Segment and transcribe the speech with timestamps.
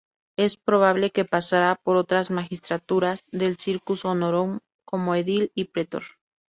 [0.35, 3.55] Es probable que pasara por otras magistraturas del
[3.85, 6.01] "cursus honorum" como edil y pretor.